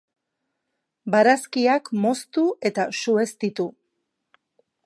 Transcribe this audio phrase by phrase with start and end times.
[1.15, 3.71] Barazkiak moztu eta sueztitu.